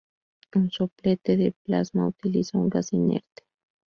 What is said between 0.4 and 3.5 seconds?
Un soplete de plasma utiliza un gas inerte.